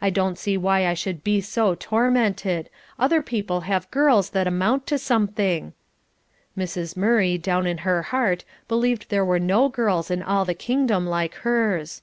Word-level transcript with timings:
I 0.00 0.08
don't 0.08 0.38
see 0.38 0.56
why 0.56 0.86
I 0.86 0.94
should 0.94 1.22
be 1.22 1.42
so 1.42 1.74
tormented; 1.74 2.70
other 2.98 3.20
people 3.20 3.60
have 3.68 3.90
girls 3.90 4.30
that 4.30 4.46
amount 4.46 4.86
to 4.86 4.96
something." 4.96 5.74
Mrs. 6.56 6.96
Murray, 6.96 7.36
down 7.36 7.66
in 7.66 7.76
her 7.84 8.00
heart, 8.04 8.46
believed 8.66 9.10
there 9.10 9.26
were 9.26 9.38
no 9.38 9.68
girls 9.68 10.10
in 10.10 10.22
all 10.22 10.46
the 10.46 10.54
kingdom 10.54 11.06
like 11.06 11.34
hers. 11.44 12.00